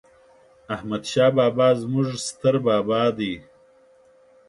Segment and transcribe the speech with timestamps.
[0.75, 3.33] احمد شاه بابا ﺯموږ ستر بابا دي